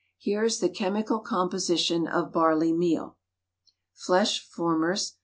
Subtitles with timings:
[0.17, 3.17] Here is the chemical composition of barley meal:
[3.93, 5.19] Flesh formers 7.